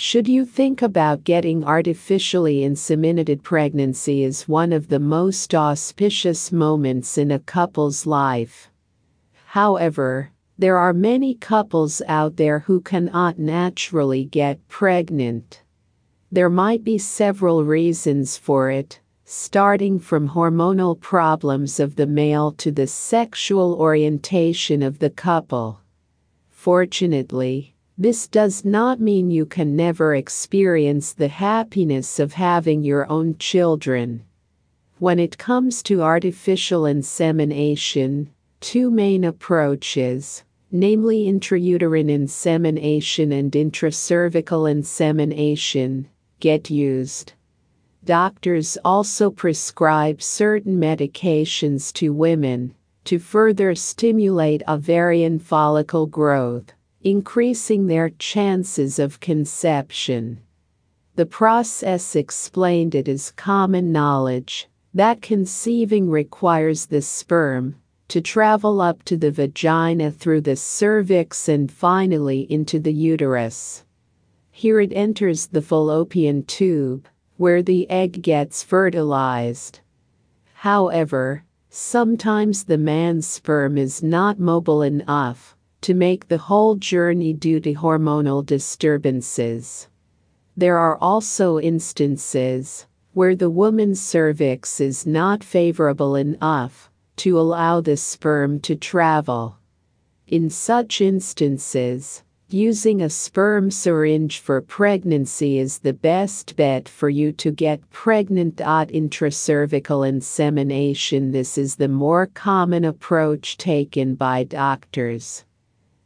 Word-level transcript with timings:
Should 0.00 0.28
you 0.28 0.44
think 0.44 0.80
about 0.80 1.24
getting 1.24 1.64
artificially 1.64 2.60
inseminated 2.60 3.42
pregnancy 3.42 4.22
is 4.22 4.46
one 4.46 4.72
of 4.72 4.86
the 4.86 5.00
most 5.00 5.56
auspicious 5.56 6.52
moments 6.52 7.18
in 7.18 7.32
a 7.32 7.40
couple's 7.40 8.06
life. 8.06 8.70
However, 9.46 10.30
there 10.56 10.76
are 10.76 10.92
many 10.92 11.34
couples 11.34 12.00
out 12.06 12.36
there 12.36 12.60
who 12.60 12.80
cannot 12.80 13.40
naturally 13.40 14.24
get 14.24 14.68
pregnant. 14.68 15.64
There 16.30 16.48
might 16.48 16.84
be 16.84 16.98
several 16.98 17.64
reasons 17.64 18.36
for 18.36 18.70
it, 18.70 19.00
starting 19.24 19.98
from 19.98 20.28
hormonal 20.28 21.00
problems 21.00 21.80
of 21.80 21.96
the 21.96 22.06
male 22.06 22.52
to 22.52 22.70
the 22.70 22.86
sexual 22.86 23.74
orientation 23.74 24.80
of 24.80 25.00
the 25.00 25.10
couple. 25.10 25.80
Fortunately, 26.50 27.74
this 28.00 28.28
does 28.28 28.64
not 28.64 29.00
mean 29.00 29.28
you 29.28 29.44
can 29.44 29.74
never 29.74 30.14
experience 30.14 31.12
the 31.12 31.26
happiness 31.26 32.20
of 32.20 32.32
having 32.32 32.84
your 32.84 33.10
own 33.10 33.36
children. 33.38 34.22
When 35.00 35.18
it 35.18 35.36
comes 35.36 35.82
to 35.84 36.02
artificial 36.02 36.86
insemination, 36.86 38.30
two 38.60 38.92
main 38.92 39.24
approaches, 39.24 40.44
namely 40.70 41.24
intrauterine 41.24 42.08
insemination 42.08 43.32
and 43.32 43.50
intracervical 43.50 44.70
insemination, 44.70 46.08
get 46.38 46.70
used. 46.70 47.32
Doctors 48.04 48.78
also 48.84 49.28
prescribe 49.28 50.22
certain 50.22 50.78
medications 50.78 51.92
to 51.94 52.12
women 52.12 52.76
to 53.06 53.18
further 53.18 53.74
stimulate 53.74 54.62
ovarian 54.68 55.40
follicle 55.40 56.06
growth 56.06 56.72
increasing 57.10 57.86
their 57.86 58.10
chances 58.10 58.98
of 58.98 59.18
conception. 59.18 60.38
The 61.16 61.24
process 61.24 62.14
explained 62.14 62.94
it 62.94 63.08
is 63.08 63.30
common 63.30 63.92
knowledge 63.92 64.68
that 64.92 65.22
conceiving 65.22 66.10
requires 66.10 66.84
the 66.84 67.00
sperm 67.00 67.76
to 68.08 68.20
travel 68.20 68.82
up 68.82 69.02
to 69.04 69.16
the 69.16 69.30
vagina 69.30 70.10
through 70.10 70.42
the 70.42 70.56
cervix 70.56 71.48
and 71.48 71.72
finally 71.72 72.40
into 72.52 72.78
the 72.78 72.92
uterus. 72.92 73.84
Here 74.50 74.78
it 74.78 74.92
enters 74.92 75.46
the 75.46 75.62
fallopian 75.62 76.42
tube, 76.44 77.08
where 77.38 77.62
the 77.62 77.88
egg 77.88 78.20
gets 78.20 78.62
fertilized. 78.62 79.80
However, 80.52 81.44
sometimes 81.70 82.64
the 82.64 82.76
man's 82.76 83.26
sperm 83.26 83.78
is 83.78 84.02
not 84.02 84.38
mobile 84.38 84.82
enough 84.82 85.54
to 85.80 85.94
make 85.94 86.28
the 86.28 86.38
whole 86.38 86.76
journey 86.76 87.32
due 87.32 87.60
to 87.60 87.74
hormonal 87.74 88.44
disturbances. 88.44 89.88
There 90.56 90.78
are 90.78 90.96
also 90.98 91.58
instances 91.58 92.86
where 93.12 93.36
the 93.36 93.50
woman's 93.50 94.00
cervix 94.00 94.80
is 94.80 95.06
not 95.06 95.42
favorable 95.42 96.16
enough 96.16 96.90
to 97.16 97.38
allow 97.38 97.80
the 97.80 97.96
sperm 97.96 98.60
to 98.60 98.76
travel. 98.76 99.56
In 100.26 100.50
such 100.50 101.00
instances, 101.00 102.22
using 102.48 103.02
a 103.02 103.10
sperm 103.10 103.70
syringe 103.70 104.38
for 104.38 104.60
pregnancy 104.60 105.58
is 105.58 105.78
the 105.78 105.92
best 105.92 106.56
bet 106.56 106.88
for 106.88 107.08
you 107.08 107.32
to 107.32 107.50
get 107.50 107.90
pregnant. 107.90 108.56
Intracervical 108.56 110.08
insemination 110.08 111.32
This 111.32 111.58
is 111.58 111.76
the 111.76 111.88
more 111.88 112.26
common 112.26 112.84
approach 112.84 113.56
taken 113.58 114.14
by 114.14 114.44
doctors. 114.44 115.44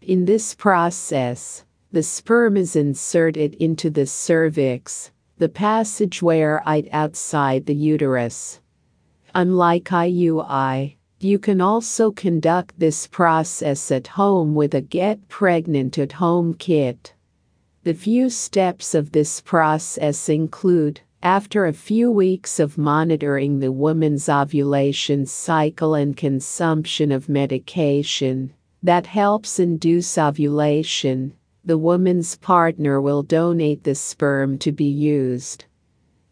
In 0.00 0.24
this 0.24 0.54
process, 0.54 1.64
the 1.90 2.02
sperm 2.02 2.56
is 2.56 2.76
inserted 2.76 3.54
into 3.56 3.90
the 3.90 4.06
cervix, 4.06 5.10
the 5.38 5.48
passageway 5.48 6.40
it 6.40 6.88
outside 6.92 7.66
the 7.66 7.74
uterus. 7.74 8.60
Unlike 9.34 9.84
IUI, 9.84 10.96
you 11.20 11.38
can 11.40 11.60
also 11.60 12.12
conduct 12.12 12.78
this 12.78 13.08
process 13.08 13.90
at 13.90 14.06
home 14.06 14.54
with 14.54 14.72
a 14.74 14.80
Get 14.80 15.28
Pregnant 15.28 15.98
at 15.98 16.12
Home 16.12 16.54
kit. 16.54 17.12
The 17.82 17.92
few 17.92 18.30
steps 18.30 18.94
of 18.94 19.10
this 19.12 19.40
process 19.40 20.28
include 20.28 21.00
after 21.22 21.66
a 21.66 21.72
few 21.72 22.08
weeks 22.10 22.60
of 22.60 22.78
monitoring 22.78 23.58
the 23.58 23.72
woman's 23.72 24.28
ovulation 24.28 25.26
cycle 25.26 25.94
and 25.94 26.16
consumption 26.16 27.10
of 27.10 27.28
medication, 27.28 28.54
that 28.82 29.06
helps 29.06 29.58
induce 29.58 30.16
ovulation, 30.16 31.32
the 31.64 31.78
woman's 31.78 32.36
partner 32.36 33.00
will 33.00 33.22
donate 33.22 33.84
the 33.84 33.94
sperm 33.94 34.56
to 34.58 34.72
be 34.72 34.84
used. 34.84 35.64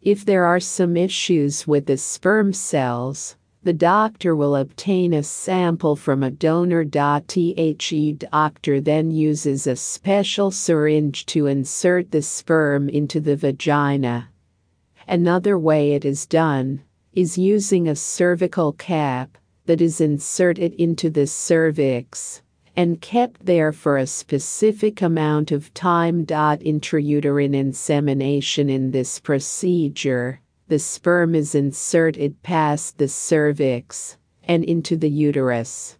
If 0.00 0.24
there 0.24 0.44
are 0.44 0.60
some 0.60 0.96
issues 0.96 1.66
with 1.66 1.86
the 1.86 1.96
sperm 1.96 2.52
cells, 2.52 3.36
the 3.64 3.72
doctor 3.72 4.36
will 4.36 4.54
obtain 4.54 5.12
a 5.12 5.24
sample 5.24 5.96
from 5.96 6.22
a 6.22 6.30
donor. 6.30 6.84
The 6.84 8.16
doctor 8.30 8.80
then 8.80 9.10
uses 9.10 9.66
a 9.66 9.74
special 9.74 10.52
syringe 10.52 11.26
to 11.26 11.46
insert 11.46 12.12
the 12.12 12.22
sperm 12.22 12.88
into 12.88 13.18
the 13.18 13.34
vagina. 13.34 14.28
Another 15.08 15.58
way 15.58 15.94
it 15.94 16.04
is 16.04 16.26
done 16.26 16.82
is 17.12 17.36
using 17.36 17.88
a 17.88 17.96
cervical 17.96 18.72
cap 18.74 19.36
that 19.66 19.80
is 19.80 20.00
inserted 20.00 20.72
into 20.74 21.10
the 21.10 21.26
cervix 21.26 22.42
and 22.76 23.00
kept 23.00 23.46
there 23.46 23.72
for 23.72 23.96
a 23.96 24.06
specific 24.06 25.00
amount 25.02 25.50
of 25.50 25.72
time. 25.72 26.26
Intrauterine 26.26 27.54
insemination 27.54 28.68
in 28.68 28.90
this 28.90 29.18
procedure, 29.18 30.40
the 30.68 30.78
sperm 30.78 31.34
is 31.34 31.54
inserted 31.54 32.42
past 32.42 32.98
the 32.98 33.08
cervix 33.08 34.16
and 34.44 34.64
into 34.64 34.96
the 34.96 35.10
uterus. 35.10 35.96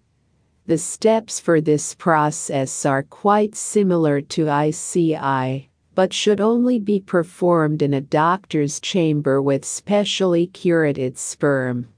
The 0.67 0.79
steps 0.79 1.39
for 1.41 1.61
this 1.61 1.95
process 1.95 2.85
are 2.85 3.05
quite 3.05 3.55
similar 3.55 4.21
to 4.21 4.49
ICI, 4.49 5.71
but 5.95 6.13
should 6.13 6.41
only 6.41 6.79
be 6.79 7.01
performed 7.01 7.81
in 7.81 7.95
a 7.95 8.01
doctor's 8.01 8.81
chamber 8.81 9.41
with 9.41 9.65
specially 9.65 10.49
curated 10.49 11.17
sperm. 11.17 11.89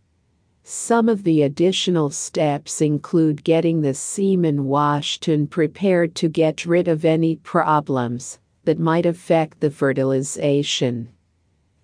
Some 0.71 1.09
of 1.09 1.25
the 1.25 1.41
additional 1.41 2.11
steps 2.11 2.83
include 2.83 3.43
getting 3.43 3.81
the 3.81 3.95
semen 3.95 4.67
washed 4.67 5.27
and 5.27 5.51
prepared 5.51 6.15
to 6.17 6.29
get 6.29 6.67
rid 6.67 6.89
of 6.89 7.07
any 7.07 7.37
problems 7.37 8.39
that 8.67 8.79
might 8.79 9.07
affect 9.07 9.61
the 9.61 9.71
fertilization. 9.71 11.09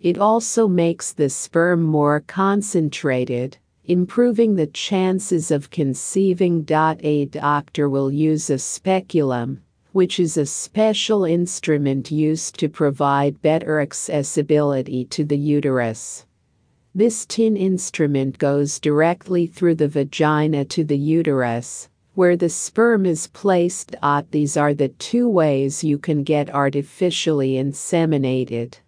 It 0.00 0.18
also 0.18 0.68
makes 0.68 1.14
the 1.14 1.30
sperm 1.30 1.82
more 1.82 2.24
concentrated, 2.26 3.56
improving 3.86 4.56
the 4.56 4.66
chances 4.66 5.50
of 5.50 5.70
conceiving. 5.70 6.66
A 6.70 7.24
doctor 7.24 7.88
will 7.88 8.12
use 8.12 8.50
a 8.50 8.58
speculum, 8.58 9.62
which 9.92 10.20
is 10.20 10.36
a 10.36 10.44
special 10.44 11.24
instrument 11.24 12.10
used 12.10 12.58
to 12.58 12.68
provide 12.68 13.40
better 13.40 13.80
accessibility 13.80 15.06
to 15.06 15.24
the 15.24 15.38
uterus. 15.38 16.26
This 16.97 17.27
tin 17.27 17.56
instrument 17.56 18.38
goes 18.38 18.78
directly 18.78 19.49
through 19.49 19.75
the 19.75 19.88
vagina 19.88 20.65
to 20.66 20.84
the 20.84 20.97
uterus, 20.97 21.88
where 22.15 22.37
the 22.37 22.49
sperm 22.49 23.05
is 23.05 23.27
placed. 23.27 23.97
These 24.31 24.56
are 24.56 24.72
the 24.75 24.91
two 24.91 25.28
ways 25.28 25.82
you 25.82 25.99
can 25.99 26.22
get 26.22 26.55
artificially 26.55 27.55
inseminated. 27.55 28.78